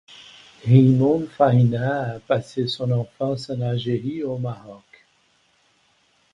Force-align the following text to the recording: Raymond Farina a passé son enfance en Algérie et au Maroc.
Raymond 0.65 1.27
Farina 1.29 2.15
a 2.15 2.19
passé 2.21 2.65
son 2.67 2.89
enfance 2.89 3.51
en 3.51 3.61
Algérie 3.61 4.21
et 4.21 4.23
au 4.23 4.39
Maroc. 4.39 5.05